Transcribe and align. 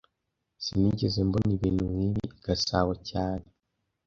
Sinigeze 0.63 1.19
mbona 1.27 1.51
ibintu 1.57 1.83
nkibi 1.93 2.19
i 2.27 2.29
Gasabo 2.45 2.93
cyane 3.09 3.45